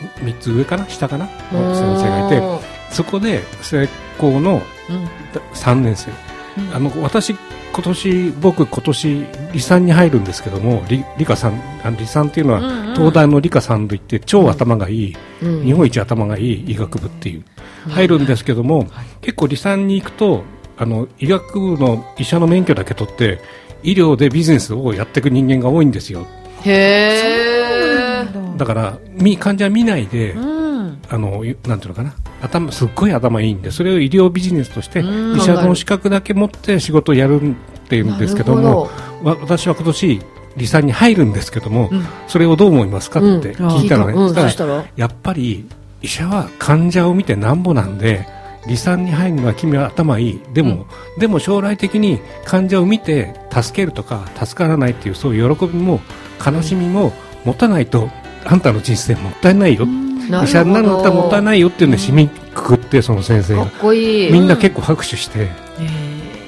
[0.00, 0.88] 3つ上かな？
[0.88, 1.26] 下かな？
[1.52, 5.08] の先生がいてそこで成功のうん。
[5.54, 6.10] 3年生。
[6.58, 6.74] うん。
[6.74, 7.36] あの私
[7.72, 11.62] 今年僕今年理産に入るんですけども理理科さん
[11.96, 12.94] 理産っていうのは、うんうん。
[12.94, 15.64] 東大の理科さんといって超頭がいい、うん。
[15.64, 17.44] 日本一頭がいい医学部っていう、
[17.88, 18.88] 入るんですけども、
[19.20, 20.42] 結構理産に行くと
[20.76, 23.38] あの医学部の医者の免許だけ取って
[23.82, 26.26] 医療でビジネスをやっていく人間が多いんですよ
[26.64, 28.66] へえだ。
[28.66, 31.00] からみ患者見ないで、うん。
[31.08, 32.14] あのいなんていうのかな。
[32.42, 35.38] 頭すっごい頭いいんでそれを医療ビジネスとしてうん。
[35.38, 37.54] 医者の資格だけ持って仕事をやるっ
[37.88, 38.90] ていうんですけども
[39.22, 40.20] わ私は今年
[40.56, 42.04] 理産に入るんですけども、うん。
[42.26, 44.84] それをどう思いますかって聞いたのね、うん。
[44.96, 45.66] やっぱり
[46.02, 48.26] 医者は患者を見てなんぼなんで
[48.66, 50.40] 理産に入るのは君は頭いい。
[50.52, 50.86] でも、
[51.18, 56.00] でも将来的に患者を見て助けるとか助からないっていうそういう喜びも
[56.44, 57.12] 悲しみも
[57.44, 58.10] 持たないと
[58.44, 60.44] あんたの人生もったいないよ、なるほど。
[60.44, 64.32] 医者になるんだったらもったいないよっていうんで締めくくってその先生がかっこいい。
[64.32, 65.44] みんな結構拍手して。
[65.44, 65.48] へ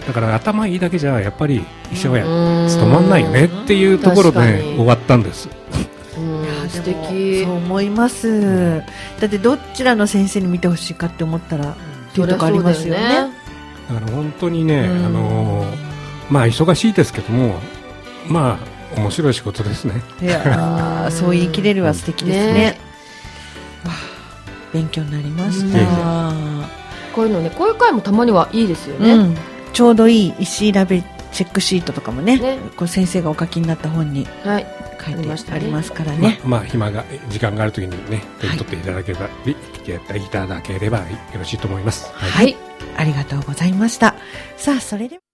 [0.06, 2.68] だから頭いいだけじゃやっぱり医者はやうん。
[2.68, 5.48] 務まんないよねっていうところで終わったんです。
[6.68, 7.44] 素敵。
[7.44, 8.82] そう思います。
[9.20, 11.76] だってどちらの先生に見てほしいかって思ったら
[12.12, 13.00] っていうとこありますよね。
[13.88, 15.06] だから本当にね、うん。
[15.06, 15.92] あのー
[16.30, 17.56] まあ忙しいですけども
[18.26, 18.58] ま
[18.96, 20.02] あ面白い仕事ですね。
[20.22, 22.52] いやー そう言い切れるは素敵ですね。
[22.52, 22.78] ね。
[24.72, 26.32] 勉強になりましうんた、
[27.14, 29.36] こういうのねこういう回もたまにはいいですよね、うん、
[29.74, 32.58] ちょうどいい石調べチェックシートとかもねね。
[32.76, 34.66] こう先生がお書きになった本にはい。
[35.04, 35.56] 書いてありましたね。
[35.56, 36.38] ありますからね。
[36.42, 39.50] まあ、まあ暇が時間があるときにね手に取っていただければ、い、
[40.24, 44.14] いただければよろしいと思います、はいはいありがとうございました
[44.56, 45.31] さあそれでは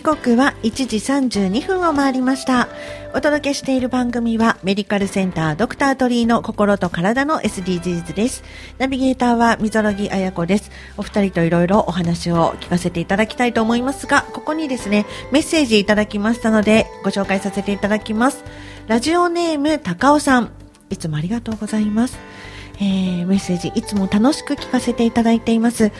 [0.00, 0.96] 時刻は1時
[1.36, 2.68] 32分を回りました。
[3.12, 8.42] お届けしている番組はメディカルセンタードクタートリーの心と体の SDGs です。
[8.78, 10.70] ナビゲーターは溝呂木彩子です。
[10.96, 18.42] お二人といろいろお話を聞かせていただきたいと思いますが、ここにですね、メッセージいただきましたのでご紹介させていただきます。
[18.86, 20.50] ラジオネーム高尾さん、
[20.88, 22.18] いつもありがとうございます。
[22.80, 25.92] えーメッセージいつも楽しく聞かせていただいています。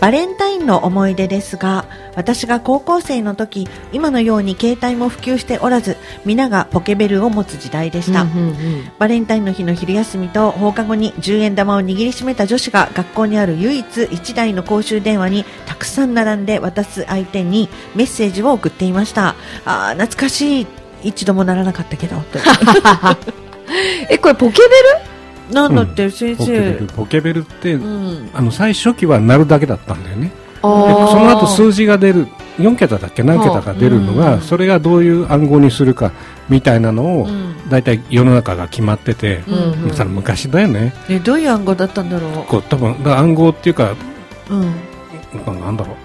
[0.00, 8.54] バレンタインの思い出ですが私が高校生の時今のように携帯も普及しておらず皆がポケベルを持つ時代でした、うんうんうん。
[8.98, 19.34] バレンタインの日の昼休みと放課後に10円玉を握りしめた女子が学校にある唯一1台の公衆電話にたくさん並んで渡す相手にメッセージを送っていました。
[19.64, 20.66] あー懐かしい。
[21.02, 22.16] 一度もならなかったけど
[24.10, 25.17] えこれポケベ
[25.52, 28.30] なんだって先ポケベル生、ポケベルって、うん。
[28.34, 30.30] あの最初期は鳴るだけだったんだよね。
[30.60, 32.26] その後数字が出る
[32.58, 36.10] 4桁だっけ何桁か出るのが、うんそれがどういう暗号にするか
[36.48, 37.68] みたいなのを、うん。
[37.68, 40.08] 大体世の中が決まってて、うんうん。
[40.14, 40.94] 昔だよね。
[41.08, 42.44] えどういう暗号だったんだろう。
[42.44, 43.94] こう多分暗号っていうか
[44.50, 44.74] うん。
[45.60, 45.96] なんだろ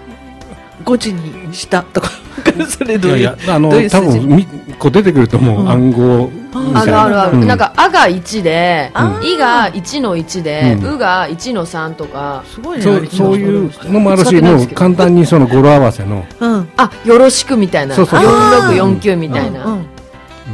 [0.84, 2.10] 5時にしたとか
[2.68, 4.46] それうどういういやいやあの多分み
[4.78, 5.70] こう出てくるともううん。
[5.70, 7.46] 暗号みたいな、あるあるある、うん。
[7.46, 10.94] なんか「あ」が1であー「い」が1の1で「うん。
[10.94, 12.42] う」が1の3とか。
[12.52, 12.82] すごいね。
[12.82, 16.24] そうそういうのもあるしてもう簡単にその語呂合わせの。
[16.40, 17.94] うんあよろしくみたいな。
[17.94, 19.86] そうそう4649みたいな、うん。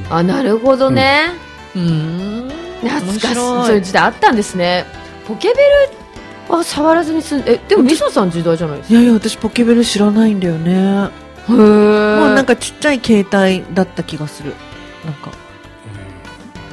[0.08, 1.32] あなるほどね、
[1.74, 2.50] うん。
[2.82, 3.34] 懐かしい。
[3.34, 4.86] そういう時代あったんですね。
[5.26, 5.99] ポケベル
[6.56, 11.10] は触らずに済んえでもみそさん時代じゃないですいやいや私ポケベル知らないんだよね。
[11.46, 11.62] かへえも
[12.26, 14.54] うなんかちっちゃい携帯だった気がする。
[15.04, 15.30] なんか。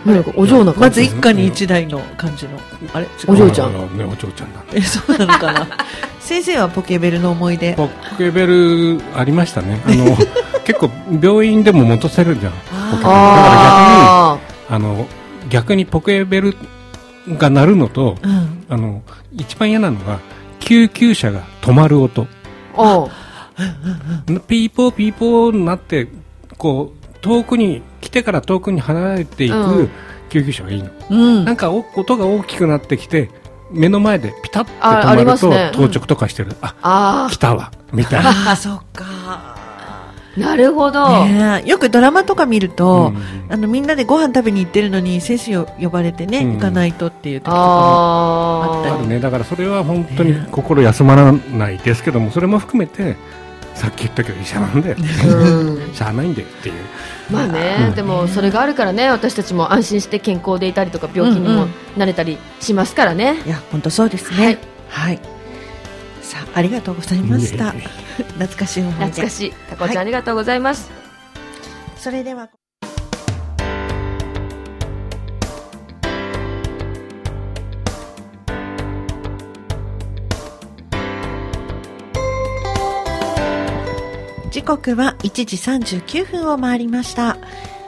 [0.06, 2.58] なんかお嬢なまず一家に一台の感じの。
[2.94, 3.08] あれ？
[3.28, 3.76] お嬢ちゃん。
[3.76, 4.64] あねお嬢ちゃんだ。
[4.74, 5.68] えそうなのかな？
[6.20, 7.74] 先生はポケベルの思い出。
[7.74, 9.82] ポケベルありましたね。
[9.86, 10.18] あの
[10.64, 10.90] 結構
[11.22, 12.52] 病院でも持たせるじゃん。
[12.54, 14.38] ポケベルだからあ
[14.70, 15.08] あの
[15.50, 16.58] 逆にポケベル
[17.28, 18.66] が鳴るのとうん。
[18.70, 20.20] あの一番嫌なのが
[20.60, 22.26] 救急車が止まる音。
[24.48, 26.08] ピーポーピーポーになって
[26.58, 29.88] こう遠くに来てから遠くに離れていうん。
[29.88, 29.90] く
[30.30, 31.46] 救急車がいいの、うん。
[31.46, 33.30] なんかお音が大きくなってきて
[33.72, 35.72] 目の前でピタッてあ止まると、ね。
[35.74, 36.56] 当直とかしてる。
[36.62, 38.30] ああ来たわみたいな。
[38.30, 39.56] ああそっか。
[39.56, 39.57] ー
[40.38, 41.68] なるほど、ねえ。
[41.68, 43.54] よくドラマとか見ると、うん。
[43.54, 46.54] あのみんなでご飯食べに行ってるのに先生よ呼ばれてね、うん。
[46.54, 49.20] 行かないとっていう時とかもああったあるね。
[49.20, 53.16] だからそれは本当に心休まらないですけどもそれも含めて
[53.74, 54.96] さっき言ったけど医者なんだよ。
[55.00, 55.90] うん。
[55.94, 56.76] しゃあないんだよっていう。
[57.32, 57.96] まあね、うん。
[57.96, 61.70] でもそれがあるからね私たちも安心して健康でいたりとか病気にもうんうん。
[61.98, 64.60] なれたりしますからね、いや本当そうですね。
[64.90, 65.37] はい、さあ
[66.58, 67.70] ありがとうございました。
[67.70, 69.06] 懐かしい思い出。
[69.06, 69.52] 懐かしい。
[69.70, 69.98] タコちゃん、はい。
[70.00, 70.90] ありがとうございます。
[71.98, 72.50] それでは。
[84.50, 85.58] 時刻は1時
[86.02, 87.38] 39分を回りました。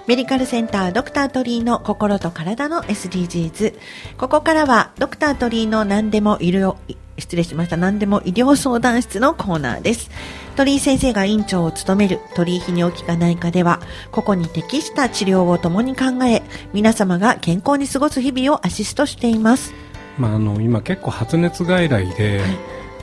[0.06, 3.76] メディカルセンタードクタートリーの心と体の SDGs
[4.18, 6.78] ここからはドクタートリーの何でも医療
[7.20, 7.78] 失礼しました。
[7.78, 10.10] 何でも医療相談室のコーナーです。
[10.56, 13.80] 鳥居先生が院長を務める鳥居泌尿器科内科では
[14.12, 16.42] 個々に適した治療を共に考え
[16.74, 19.74] 皆様が健康に過ごす日々をアシストしています。
[20.18, 22.42] まあ、あの今結構発熱外来で、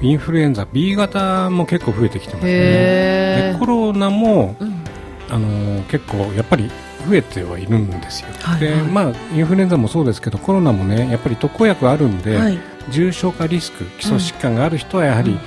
[0.03, 3.57] インフルエンザ B 型も結構増えてきてますね。
[3.59, 4.85] コロナもうん。
[5.29, 6.71] あの結構やっぱり
[7.09, 8.85] 増えてはいるんですよ、はいはい。
[8.85, 12.59] でまあ、インフルエンザもそうですけどコロナもねやっぱり特効薬あるんで、はい。
[12.91, 15.39] 重症化リスク基礎疾患がある人はやはりうん。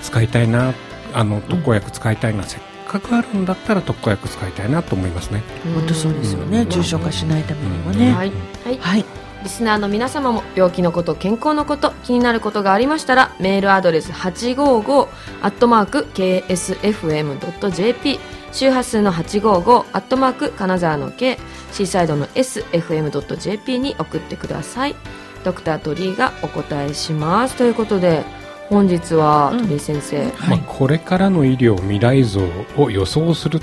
[0.00, 0.74] 使いたいな、
[1.12, 5.42] あの特効薬使いたいな、せっかくあるんだったら特効薬使いたいなと思いますね。
[5.74, 6.68] 本当そうですよね、うん。
[6.68, 8.32] 重症化しないためにもね、はい、
[8.64, 9.04] はい、はい
[9.42, 15.08] リスナーの皆様も病気のこと健康のこと気になることがありましたらメールアドレス855
[15.42, 18.18] アットマーク KSFM.jp
[18.52, 21.38] 周波数の855アットマーク金沢の K
[21.72, 24.96] シーサイドの SFM.jp に送ってください。
[25.44, 27.56] ドクタートリーがお答えします。
[27.56, 28.24] ということで
[28.68, 29.60] 本日はうん。
[29.62, 32.40] 鳥居先生、まあ、これからの医療未来像
[32.76, 33.60] を予想する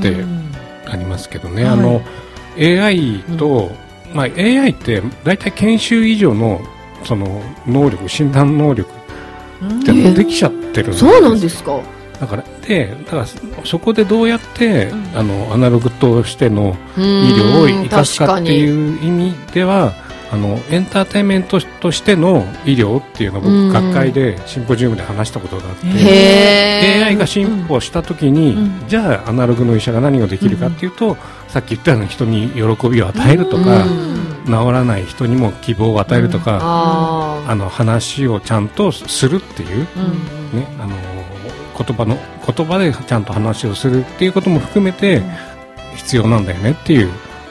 [0.00, 0.52] でうん。
[0.86, 1.72] ありますけどね、はい。
[1.72, 2.02] あの
[2.58, 3.70] AI と、
[4.14, 6.60] まあ、AI って大体研修以上の
[7.04, 11.80] その能力診断能力ってえできちゃってるんですそうなんですか。
[12.20, 13.26] だからでだから
[13.64, 15.18] そこでどうやって、うん。
[15.18, 19.94] あのアナログとしての医医療を生かすかっていう意味では
[20.30, 23.72] あのエンターテインメントとしての医療っていうのをうん。
[23.72, 28.88] 僕学会でシンポジウムで話したことがあって、AI が進歩した時に、うん。
[28.88, 31.16] じゃあアナログの医者が何ができるかっていうと、
[31.48, 34.18] さっき言ったような人に喜びを与えるとか、うん。
[34.46, 39.86] 治らない人にも希望を与えるとか、あの話をちゃんとするっていう、
[40.52, 40.60] うん。
[40.60, 40.94] ね、あの
[41.76, 45.22] 言葉の言葉でちゃんと話をするっていうことも含めて
[45.96, 47.10] 必要なんだよねっていう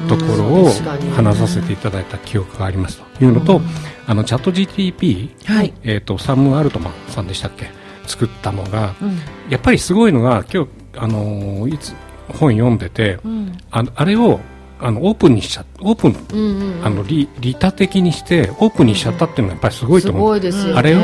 [0.10, 0.72] ところを
[1.16, 3.24] 話させていただいた記憶がありますと。
[3.24, 3.62] いうのと、
[4.08, 7.70] あのチャット GTP、はい、えー、とサム・アルトマンさんでしたっけ？
[8.08, 9.18] 作ったのがうん。
[9.50, 11.94] やっぱりすごいのが今日、あのーいつ
[12.28, 13.58] 本読んでてうん。
[13.72, 14.40] ああれを
[14.80, 16.78] あのオープンにしちゃオープンうんうん。
[16.80, 20.80] うんあの利利他的にしてオープンにしちゃったっていうのはやっぱりすごいと思う、すごいですよね。
[20.80, 21.00] あれを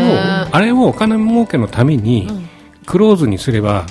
[0.52, 2.50] あれをお金儲けのためにうん。
[2.86, 3.86] クローズにすれば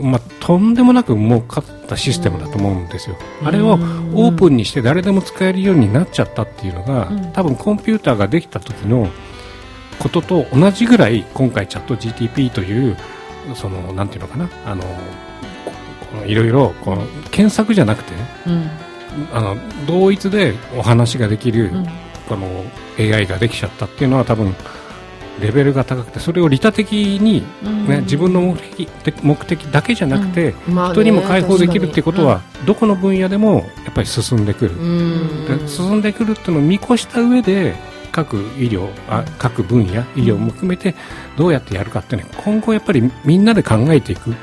[0.00, 9.08] まあ、とんでもなく儲かったシステムだと思うんですよ、あれをオープンにして誰でも使えるようになっちゃったっていうのが、多分コンピューターができた時の
[9.98, 12.96] ことと同じぐらい今回チャット GTP という
[13.54, 14.82] そのなんていうのかなあの
[16.26, 18.12] いろいろこの検索じゃなくて、
[18.46, 18.70] うん、
[19.32, 21.86] あの同一でお話ができる、うん、
[22.28, 22.64] この
[22.98, 24.54] AI ができちゃったっていうのは多分
[25.40, 27.42] レベルが高くてそれを利他的に、
[27.88, 28.88] ね、自分の目的
[29.22, 34.76] 目的だけじゃなくて、まあね、人にも開放できるっていうことは、どこの分野でもやっぱり進んでくる、
[35.58, 37.74] で進んでくるっていうのを見越した上で
[38.12, 40.94] 各医療あ各分野医療も含めて
[41.36, 44.34] どうやってやるかってね今後やっぱりみんなで考えていく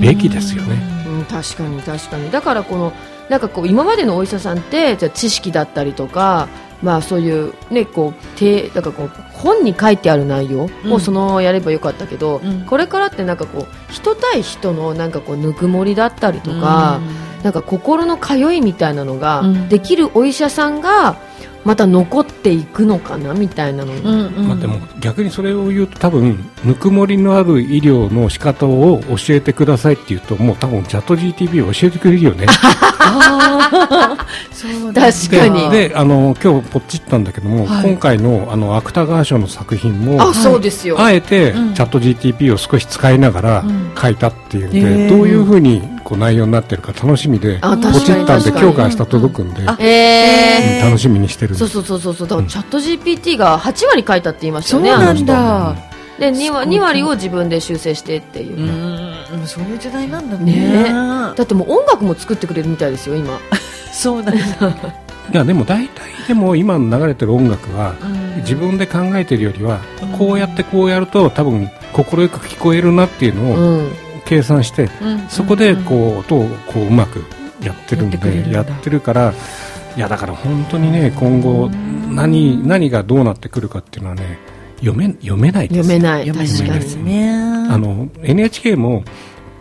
[0.00, 0.93] べきですよね。
[1.18, 2.30] うん確かに確かに。
[2.30, 2.92] だからこの
[3.28, 6.48] なんかこう今までのお医者さんってじゃ知識だったりとか
[6.82, 17.00] まあそういうねこうてだからこう本に書いてある内容をそのやればよかったけど、うん、これからってなんかこう人対人のなんかこうぬくもりだったりとか、
[17.38, 21.16] うん、なんか心の通いみたいなのができるお医者さんが、
[21.64, 32.46] また残っていくのかなみたいなの、うんうん、まあ、でも逆にそれを言うと多分ぬくもりのある医療の仕方を教えてくださいって言うともう多分チャット GTP を教えてくれるよね。
[34.52, 35.70] そう確かに。
[35.70, 41.00] であの今日ポチったんだけども、はい、今回のあの芥川賞の作品もあそうですよ。
[41.00, 43.64] あえて、チャット GTP を少し使いながら
[44.00, 49.82] 書いたっていうんで、うん、どういうふうにこう内容になってるか楽しみでポチったんで今日から明日届くんで、うん。
[49.82, 52.28] えー、楽しみにしてるそうそうそうそう。
[52.28, 55.76] だからチャット GPT が8割書いたって言いましたよねそうなんだ。
[56.18, 58.58] で 2, 割2割を自分で修正してっていう。
[58.58, 63.38] うんそういう時代なんだね、ね、だってもう音楽も作ってくれるみたいですよ今。
[63.92, 64.40] そうなんだ。
[65.32, 67.94] いやでも大体でも今の流れてる音楽は、
[68.38, 69.80] 自分で考えてるよりは、
[70.18, 73.88] こうやってこうやると多分快く聞こえるなっていうのを
[74.24, 74.88] 計算して、
[75.28, 77.24] そこでこう音をこううまく
[77.62, 79.34] やってるんでやってるから
[79.96, 84.38] いやだから本当にね今後何何がどうなってくるかっていうのはね
[84.78, 85.88] 読め読めないです。
[85.88, 86.26] 読めない。
[86.26, 87.30] 確かにね。
[87.70, 89.04] あの NHK も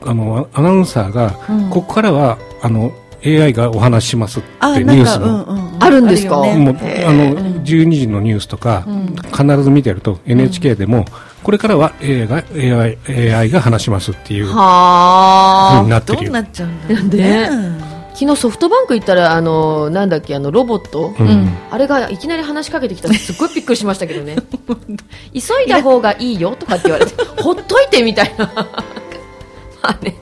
[0.05, 2.91] あのアナウンサーが、うん、ここからはあの
[3.25, 4.49] AI がお話しますって
[4.83, 8.85] ニュースの、うんうん、あるんですか、ね、もうあの12時のニュースとか、
[9.31, 11.05] 必ず見てると NHK でも、
[11.43, 12.97] これからは AI が AI,
[13.33, 16.23] AI が話しますっていうふうになってるよ。
[16.23, 17.93] どうなっちゃうんだね。
[18.13, 24.37] 昨日ソフトバンク行ったらあのなんだっけあのロボット、うん、あれがいきなり話しかけてきた すっごいびっくりしましたけどね。
[25.33, 28.45] 急いだ方がいいよとかって言われてほっといてみたいな。
[28.55, 30.15] まあね。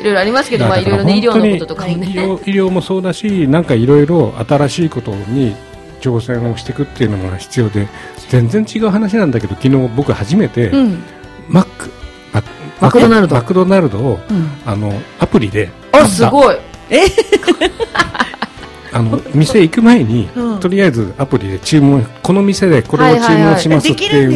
[0.00, 2.08] いろいろありますけど、まあ、いろいろね医療のこととかもね。
[2.08, 5.54] 医療医療もそうだしなんかいろいろ新しいことに
[6.02, 7.88] 挑戦をしていくっていうのが必要で
[8.28, 11.02] 全然違う話なんだけど昨日僕初めて、うん、
[11.48, 11.90] マック
[12.82, 13.36] マクドナルド。
[13.36, 16.56] マクドナルドを、うん、あのアプリであすごい。
[16.90, 17.02] え？
[18.94, 24.28] あの店行く前に、うん、とりあえずアプリで注文この店でこれを注文しますっていう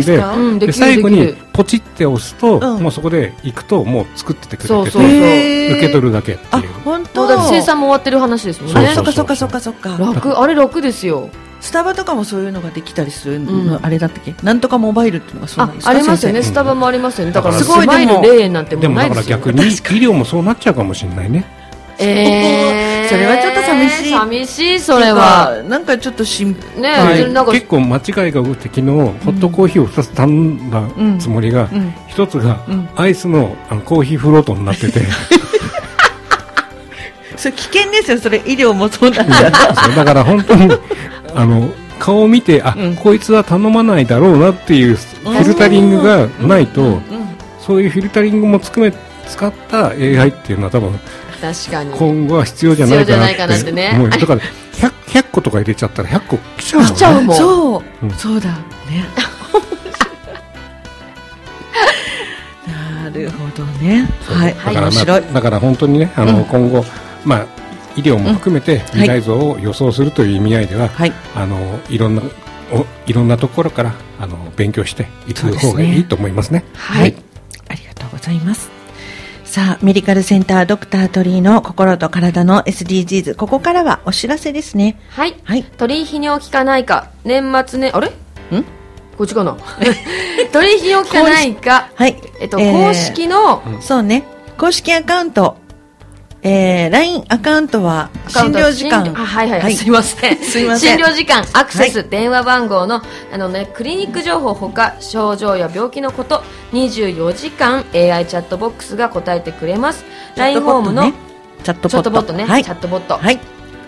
[0.55, 6.68] んで,、で最後にポチって押すと、うん、もうそこで行くともう作っててくれてて受け取るだけっていう。
[6.85, 7.26] 本当。
[7.26, 8.92] だ生産も終わってる話ですもんね。
[8.94, 9.96] そっかそっかそっかそっか。
[9.98, 10.40] 楽。
[10.40, 11.29] あれ楽ですよ
[11.66, 14.37] スタバとかもそういうのができたりするの、あれだったっけ？
[14.44, 15.90] なんとかモバイルっていうのがそうなんですか？
[15.90, 16.42] ありますよね。
[16.44, 17.33] スタバもありますよね。
[17.33, 19.38] だからすごいでも0円なんてもうないですよ。
[19.38, 21.44] でもだから逆に医療もそうなっちゃうかもしれないね。
[21.98, 24.11] えー、 それはちょっと寂しい。
[24.11, 25.61] 寂しいそれは。
[25.68, 30.83] なんかちょっとしんね、はい、なんか結構間違いが多くて昨日ホットコーヒーを2つ頼んだ
[31.19, 32.60] つもりが、うん、1つが
[32.94, 35.00] アイスのあのコーヒーフロートになってて。
[37.37, 38.38] それ危険ですよそれ。
[38.46, 39.50] 医療もそうなんだ。
[39.50, 40.71] だから本当に
[41.37, 47.01] あの顔を見てあ、うん、こいつは頼まないだろうなっていうフィルタリングがないと、
[47.59, 48.93] そういうフィルタリングもつくめ
[49.27, 50.99] 使った AI っていうのは多分
[51.41, 51.93] 確かに。
[51.93, 53.93] 今後は必要じゃないかなってってね。
[53.95, 54.41] 思うだから
[54.73, 57.37] 100, 100個とか入れちゃったら100個来ちゃうもん、ね、来ちゃうもん。
[57.37, 58.57] そう、うん、そうだね。
[62.67, 64.09] なるほどね。
[64.25, 64.55] はい。
[64.55, 66.85] だから、まあ、だから本当にねあの、うん、今後
[67.25, 67.47] まあ
[67.97, 72.23] 医療も含めて未来像を予想するという意味合いでは、はい、あのいろんな
[72.73, 76.61] おいろんなところからあの勉強していく方がいいと思いますね。
[76.61, 77.15] すねはい、
[77.69, 78.71] ありがとうございます。
[79.44, 83.37] さあ、メディカルセンタードクター鳥居の心と体の SDGs。
[83.37, 85.01] ここからはお知らせですね。
[85.09, 85.37] はい。
[85.44, 88.09] はい、鳥居泌尿器科内科、年末ね、あれ？
[88.09, 88.13] ん？
[89.17, 89.57] こっちかな？
[90.53, 91.88] 鳥居泌尿器科内科。
[91.94, 92.21] はい。
[92.40, 94.25] えっと、えー、公式の、そうね。
[94.59, 95.57] 公式アカウント
[96.49, 99.13] えー、LINE アカウントは診療時間。
[99.13, 100.37] はいはい、はい、すいません。
[100.38, 100.97] すいません。
[100.97, 110.05] 診療時間アクセス、はい、電話番号のあの、ね、クリニック情報ほか症状や病気のこと24時間 AI チャットボックスが答えてくれます。
[110.37, 111.11] LINE ホームの
[111.65, 112.33] チャットボット。
[112.33, 113.40] ね、はい、チャットボット、はい、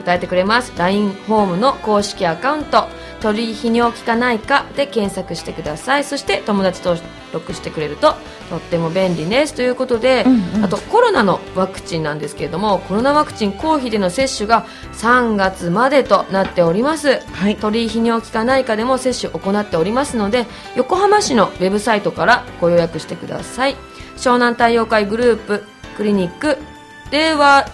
[0.05, 0.73] 答えてくれます。
[0.77, 2.89] LINE ホームの公式アカウント
[3.21, 6.05] 鳥泌尿器科内科で検索してください。
[6.05, 7.01] そして友達登
[7.33, 8.14] 録してくれると
[8.49, 9.55] とっても便利です。
[9.55, 20.47] ということで、うんうん、あとコロナのワクチンなんですけれどもコロナワクチン公費での接種が3月までとなっております、はい、鳥泌尿器科内科でも接種を行っておりますので
[20.77, 23.77] 横浜市のウェブサイトからご予約してください。
[24.16, 25.64] 湘南太陽会グループ
[25.97, 26.59] クリニック
[27.11, 27.66] では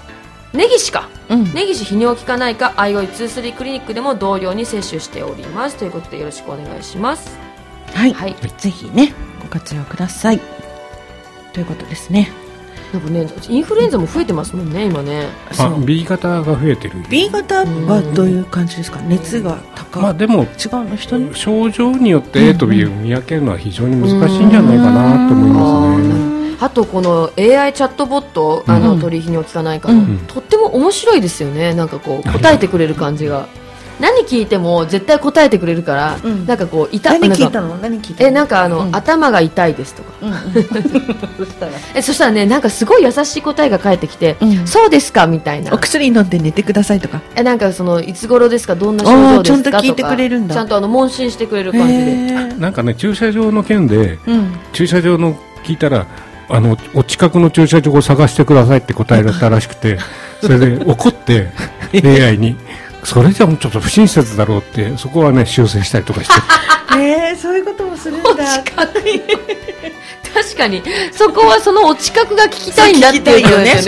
[0.55, 5.76] 根岸か、うん、根岸泌尿器科内科アイオイ23クリニックでも同様に接種しております。
[5.76, 7.36] ということでよろしくお願いします。
[7.92, 10.40] はい、はい、ぜひねご活用ください。
[11.52, 12.30] ということですね。
[13.11, 15.26] ねインフルエンザも増えてますもんね今ね。
[15.59, 19.00] あ B 型が増えてる B 型はどういう感じですか？
[19.00, 20.02] 熱が高い。
[20.05, 20.48] まあでも違う
[20.88, 21.34] の人に？
[21.34, 31.74] 症状によって A と B を見分けるのは非常に難しいんじゃないかなと思いますねあとこの AI チャットボットあの、取引に置かないかの、うん、とっても面白いですよね。
[31.74, 33.48] なんかこう答えてくれる感じが。
[34.00, 37.76] 何聞いても絶対答えてくれるから、うん、なんかこう痛何聞いたの？
[37.76, 38.28] 何聞いたの？
[38.28, 40.32] えなんかあの、うん、頭が痛いですとか、うん。
[40.32, 41.72] うん、そしたら。
[41.94, 45.72] えそしたらねなんかすごい優しい答えが返ってきて、うん、そうですかみたいな。
[45.72, 47.22] お薬飲んで寝てくださいとか。
[47.36, 48.74] えなんかそのいつ頃ですか？
[48.74, 49.44] どんな症状ですか？
[49.44, 50.55] ちゃんと聞いてくれるんだ。
[50.57, 52.32] ちゃんとあの問診してくれる感じで。
[52.55, 54.18] なんかね駐車場の件で、
[54.72, 56.09] 駐車場の聞いたら
[56.49, 59.99] あのお近くの駐車場を探してくださいって答えられたらしくて
[60.40, 61.51] それで怒って
[61.92, 62.57] AI に
[63.05, 66.34] それじゃちょっと不親切だろうってそこはね修正したりとかして。
[66.97, 68.30] えー、そういうこともするんだ。
[70.34, 70.82] 確かに。
[71.12, 73.82] そこはそのお近くが聞きたいんだっていうよね。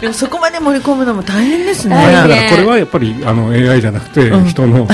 [0.00, 1.96] でもそこまで盛り込むのも大変ですね。
[1.96, 4.88] だからこれはやっぱりあの AI じゃなくて、人の、うん、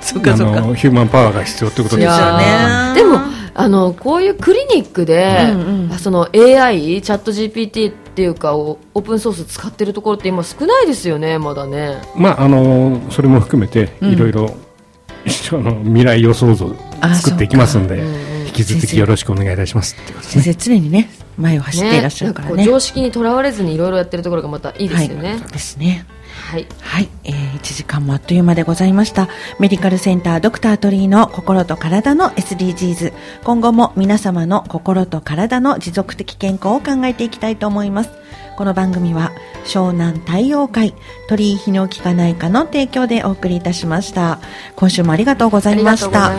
[0.00, 0.36] そか。
[0.36, 2.92] そかヒューマンパワーが必要ってことですよね。
[2.94, 3.20] でも
[3.54, 12.02] あのこういうクリニックで、うんうん、その AI チャット GPT っていうかオープンソース使ってるところって今少ないですよねまだね。
[12.16, 14.54] まああのそれも含めていろいろ
[15.24, 16.64] 未来予想図
[17.20, 18.02] 作っていきますんで、
[18.46, 26.06] 引き続きよろしくお願いいたします、先生常にね前を走っていらっしゃるからね、ね、常識にとらわれずにいろいろやってるところがまたいいですよね、はい、ですね
[26.54, 29.28] はい、はい、えー、1時間もあっという間でございました。
[29.58, 38.10] メディカルセンタードクタートリーの心と体の SDGs 今後も皆様の心と体の持続的健康を考えていきたいと思います。
[38.56, 39.32] この番組は
[39.64, 40.94] 湘南太陽会
[41.28, 44.38] 鳥居泌尿器科内科の提供でお送りいたしました。
[44.76, 46.38] 今週もありがとうございました